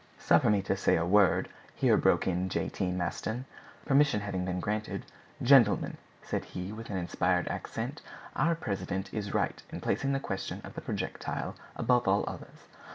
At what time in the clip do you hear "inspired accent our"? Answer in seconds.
6.97-8.55